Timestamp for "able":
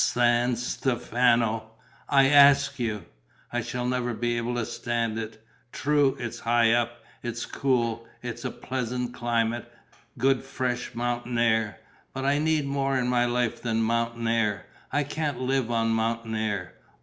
4.35-4.55